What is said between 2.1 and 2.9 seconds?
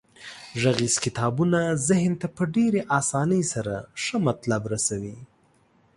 ته په ډیرې